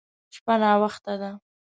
[0.35, 1.31] شپه ناوخته ده.